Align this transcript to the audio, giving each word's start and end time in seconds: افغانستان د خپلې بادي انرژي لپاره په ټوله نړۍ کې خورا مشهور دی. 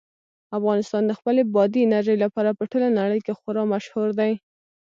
افغانستان 0.57 1.03
د 1.07 1.11
خپلې 1.19 1.41
بادي 1.53 1.81
انرژي 1.83 2.15
لپاره 2.23 2.55
په 2.57 2.63
ټوله 2.71 2.87
نړۍ 2.99 3.19
کې 3.25 3.37
خورا 3.39 3.63
مشهور 3.73 4.09
دی. 4.19 4.31